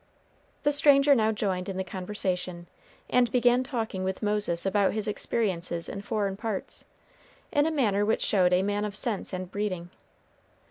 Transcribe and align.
The 0.63 0.71
stranger 0.71 1.13
now 1.13 1.31
joined 1.31 1.69
in 1.69 1.77
the 1.77 1.83
conversation, 1.83 2.65
and 3.07 3.31
began 3.31 3.61
talking 3.63 4.03
with 4.03 4.23
Moses 4.23 4.65
about 4.65 4.93
his 4.93 5.07
experiences 5.07 5.87
in 5.87 6.01
foreign 6.01 6.35
parts, 6.37 6.85
in 7.51 7.67
a 7.67 7.71
manner 7.71 8.03
which 8.03 8.23
showed 8.23 8.51
a 8.51 8.63
man 8.63 8.83
of 8.83 8.95
sense 8.95 9.31
and 9.31 9.51
breeding. 9.51 9.91